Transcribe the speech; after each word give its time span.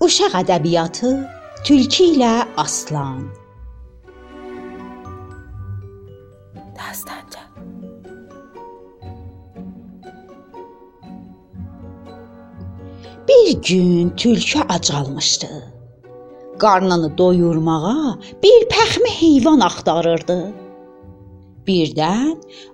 Uşaq 0.00 0.34
ədəbiyyatı 0.40 1.10
Tülkü 1.64 2.04
ilə 2.14 2.46
Aslan. 2.56 3.26
Dastanca. 6.76 7.42
Bir 13.28 13.62
gün 13.62 14.10
tülkü 14.10 14.60
acalmışdı. 14.68 15.46
Qarnını 16.58 17.18
doyurmağa 17.18 18.18
bir 18.42 18.68
pəxmi 18.72 19.10
heyvan 19.20 19.60
axtarırdı. 19.60 20.69
Birdən 21.70 22.30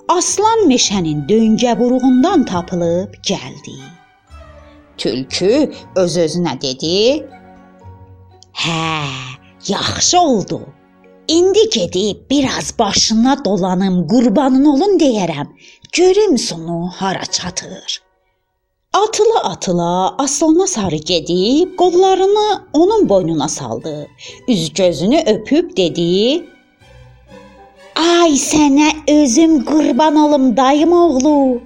aslan 0.08 0.60
meşənin 0.72 1.18
döngəburuğundan 1.30 2.44
tapılıb 2.50 3.10
gəldi. 3.30 3.76
Tülkü 5.00 5.72
öz-özünə 6.02 6.54
dedi: 6.62 7.26
"Hə, 8.62 8.86
yaxşı 9.68 10.20
oldu. 10.20 10.60
İndi 11.28 11.64
gedib 11.76 12.30
biraz 12.30 12.78
başına 12.78 13.44
dolanım, 13.44 13.96
qurbanın 14.08 14.64
olun 14.64 14.98
deyərəm. 15.04 15.48
Görüm 15.92 16.38
sonu 16.38 16.90
hara 16.98 17.24
çatır." 17.24 18.02
Atıla-atıla 19.04 20.14
aslana 20.18 20.66
sarı 20.66 20.96
gedib 20.96 21.76
qollarını 21.76 22.48
onun 22.72 23.08
boynuna 23.08 23.48
saldı. 23.48 24.06
Üz 24.48 24.72
gözünü 24.72 25.18
öpüb 25.26 25.76
dedi: 25.76 26.44
"Ay 27.96 28.32
sənə 28.50 28.88
özüm 29.08 29.64
qurban 29.64 30.16
olum 30.24 30.56
dayım 30.56 30.92
oğlu. 30.92 31.62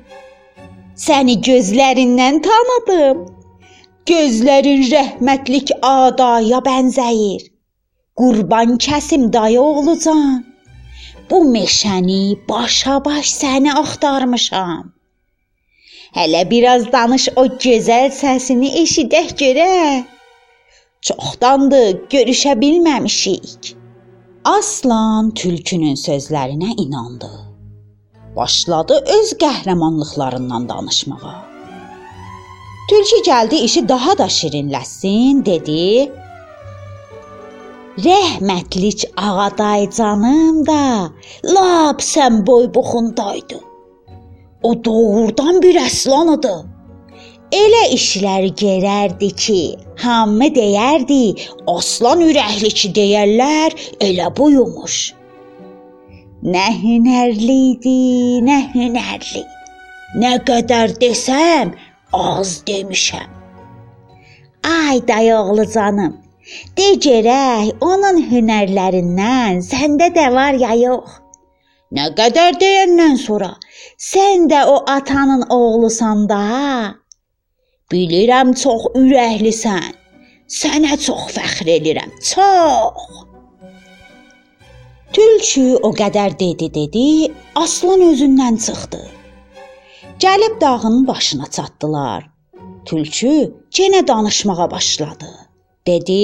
Səni 1.07 1.34
gözlərindən 1.47 2.37
tanıdım. 2.47 3.25
Gözlərin 4.11 4.85
rəhmətlik 4.93 5.73
adaya 5.88 6.60
bənzəyir. 6.68 7.43
Qurban 8.21 8.77
kəsim 8.87 9.32
dayı 9.32 9.60
oğlucan. 9.60 10.45
Bu 11.30 11.38
meşəni 11.55 12.23
başa-baş 12.49 13.27
səni 13.40 13.73
axtarmışam. 13.83 14.85
Hələ 16.16 16.43
biraz 16.51 16.93
danış 16.93 17.29
o 17.37 17.46
gözəl 17.66 18.09
səsini 18.21 18.71
eşidək 18.85 19.29
görək. 19.43 20.07
Çoxdandır 21.07 21.90
görüşə 22.12 22.55
bilməmişik. 22.62 23.80
Aslan 24.45 25.30
tülkünün 25.30 25.95
sözlərinə 26.01 26.73
inandı 26.80 27.29
başladı 28.37 28.96
öz 29.19 29.33
qəhrəmanlıqlarından 29.43 30.69
danışmağa. 30.69 31.35
Tülkü 32.91 33.18
gəldi 33.30 33.55
işi 33.55 33.88
daha 33.88 34.18
da 34.18 34.24
şirinləsin, 34.24 35.45
dedi: 35.45 36.13
Rəhmətlik 38.07 39.05
Ağaday 39.16 39.91
canım 39.91 40.66
da, 40.66 41.11
lap 41.45 42.01
sən 42.01 42.46
boybuxundaydın. 42.46 43.65
O 44.63 44.85
doğrudan 44.85 45.63
bir 45.63 45.77
əslan 45.85 46.38
idi. 46.38 46.55
Elə 47.51 47.80
işlər 47.96 48.45
görərdi 48.54 49.29
ki, 49.34 49.62
hamı 49.98 50.48
deyərdi, 50.54 51.23
aslan 51.73 52.23
ürəkli 52.23 52.70
ki 52.80 52.90
deyərlər, 52.95 53.74
elə 54.06 54.29
buyumuş. 54.37 54.98
Nə 56.46 56.66
hünərli 56.82 57.56
idi, 57.73 57.96
nə 58.46 58.60
hünərli. 58.74 59.43
Nə 60.23 60.37
qədər 60.46 60.95
desəm, 61.02 61.74
az 62.15 62.60
demişəm. 62.71 63.26
Ay 64.71 65.03
dayoğlu 65.09 65.66
canım, 65.75 66.15
de 66.78 66.88
görək, 67.03 67.75
onun 67.82 68.22
hünərlərindən 68.31 69.59
səndə 69.66 70.12
də 70.15 70.31
var 70.39 70.55
ya 70.55 70.78
yox? 70.84 71.19
Nə 71.99 72.12
qədər 72.15 72.62
deyəndən 72.62 73.16
sonra 73.19 73.56
sən 73.99 74.47
də 74.50 74.62
o 74.71 74.83
atanın 74.87 75.49
oğlusan 75.50 76.28
da. 76.31 77.00
Bilirəm 77.91 78.53
çox 78.55 78.84
ürəklisən. 79.01 79.95
Sənə 80.61 80.95
çox 81.06 81.33
fəxr 81.37 81.71
edirəm. 81.77 82.12
Çox. 82.31 83.01
Tülkü 85.15 85.65
o 85.89 85.91
qədər 86.01 86.37
dedi, 86.39 86.69
dedi, 86.75 87.33
aslan 87.59 88.05
özündən 88.12 88.61
çıxdı. 88.67 89.03
Gəlib 90.23 90.61
dağın 90.61 91.06
başına 91.06 91.51
çatdılar. 91.56 92.31
Tülkü 92.87 93.34
yenə 93.78 94.07
danışmağa 94.09 94.71
başladı. 94.71 95.31
Dedi: 95.87 96.22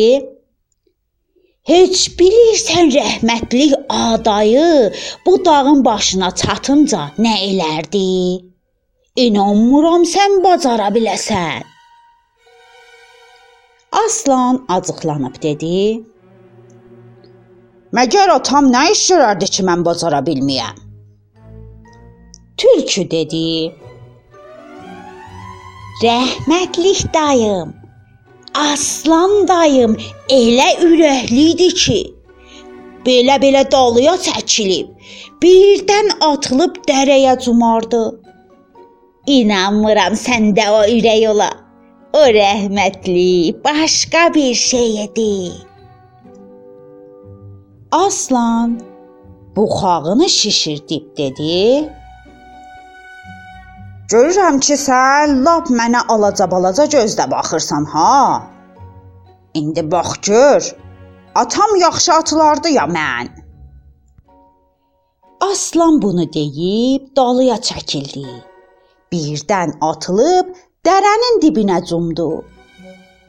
Heç 1.66 2.02
bilirsən 2.18 2.92
rəhmətlik 2.94 3.72
adayı 3.88 4.92
bu 5.26 5.44
dağın 5.44 5.84
başına 5.84 6.30
çatınca 6.30 7.10
nə 7.18 7.34
elərdi? 7.48 8.06
İnanmıram 9.16 10.02
sən 10.04 10.42
bacara 10.44 10.90
biləsən. 10.92 11.62
Aslan 14.04 14.58
acıqlanıb 14.68 15.38
dedi: 15.44 15.78
Məgər 17.96 18.32
atam 18.34 18.68
nə 18.74 18.82
iş 18.92 19.04
görərdi 19.12 19.48
ki, 19.54 19.64
mən 19.68 19.84
bacara 19.86 20.20
bilməyəm? 20.26 20.82
Tülkü 22.60 23.06
dedi: 23.14 23.40
Rəhmətlik 26.02 27.00
dayım, 27.16 27.72
aslan 28.66 29.48
dayım 29.48 29.96
elə 30.40 30.68
ürəkli 30.90 31.48
idi 31.54 31.70
ki, 31.84 31.98
belə-belə 33.08 33.64
dalıya 33.72 34.18
çəkilib, 34.28 34.92
birdən 35.40 36.14
atılıb 36.30 36.84
dərəyə 36.92 37.40
cumardı. 37.48 38.04
İnanmıram 39.26 40.14
səndə 40.14 40.68
o 40.70 40.82
ürək 40.86 41.24
ola. 41.32 41.50
O 42.14 42.22
rəhmətli 42.36 43.58
başqa 43.64 44.34
bir 44.34 44.54
şey 44.54 45.04
idi. 45.04 45.52
Aslan 47.92 48.80
buxağını 49.56 50.28
şişirdib 50.28 51.18
dedi: 51.18 51.90
Görürəm 54.12 54.62
ki, 54.62 54.78
sən 54.78 55.42
lap 55.42 55.74
mənə 55.74 56.06
alaca-balaca 56.14 56.86
gözlə 56.96 57.30
baxırsan, 57.30 57.84
ha? 57.84 58.46
İndi 59.54 59.90
bax 59.90 60.16
gör. 60.22 60.74
Atam 61.34 61.76
yaxşı 61.76 62.12
atılardı 62.12 62.68
ya 62.68 62.82
mən. 62.82 63.28
Aslan 65.50 66.02
bunu 66.02 66.32
deyib 66.32 67.16
dalıya 67.16 67.56
çəkildi. 67.56 68.45
Birdən 69.12 69.76
atılıb 69.80 70.50
dərənin 70.86 71.40
dibinə 71.42 71.78
cumdu. 71.88 72.44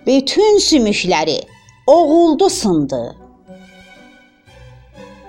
Bütün 0.07 0.59
sümükləri 0.59 1.39
oğuldu 1.87 2.49
sındı. 2.49 3.01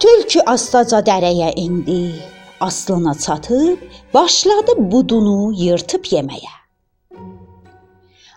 Tülkü 0.01 0.41
astaca 0.47 1.01
dərəyə 1.11 1.51
endi. 1.65 2.15
Aslana 2.61 3.15
çatıb 3.15 3.79
başladı 4.15 4.73
budunu 4.93 5.53
yırtıb 5.53 6.05
yeməyə. 6.15 6.55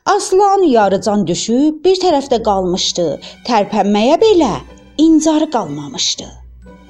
Aslan 0.06 0.64
yarıcan 0.68 1.28
düşüb 1.28 1.84
bir 1.86 1.98
tərəfdə 2.02 2.42
qalmışdı. 2.44 3.08
Tərpənməyə 3.48 4.18
belə 4.22 4.54
incarı 4.98 5.48
qalmamışdı. 5.52 6.28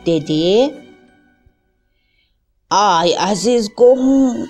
Dedi: 0.05 0.71
Ay 2.71 3.11
əziz 3.29 3.67
qohum, 3.75 4.47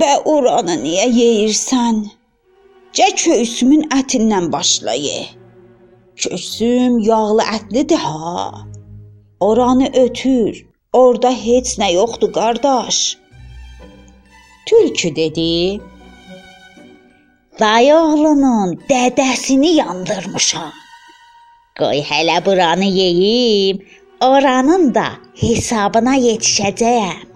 bə 0.00 0.12
oranı 0.32 0.76
niyə 0.84 1.06
yeyirsən? 1.18 2.04
Cə 2.96 3.08
köysümün 3.22 3.82
ətindən 3.98 4.50
başla 4.52 4.94
ye. 4.96 5.26
Köysüm 6.16 6.98
yağlı 7.08 7.44
ətlidir 7.56 8.00
ha. 8.06 8.64
Oranı 9.40 9.90
ötür. 10.04 10.64
Orda 10.92 11.30
heç 11.30 11.76
nə 11.80 11.92
yoxdur, 11.92 12.32
qardaş. 12.32 13.18
Tülkü 14.66 15.16
dedi: 15.16 15.80
Dayı 17.60 17.94
oğlunun 17.94 18.74
dədəsini 18.88 19.74
yandırmışam. 19.80 20.72
Qoy 21.78 22.00
hələ 22.08 22.38
buranı 22.46 22.84
yeyim, 22.84 23.80
oranın 24.20 24.94
da 24.94 25.08
hesabına 25.40 26.16
yetişəcəyəm. 26.16 27.35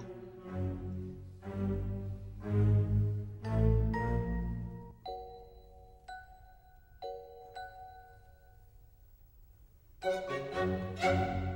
Música 10.03 11.50